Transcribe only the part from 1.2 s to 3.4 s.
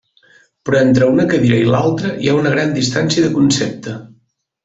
cadira i l'altra, hi ha una gran distància de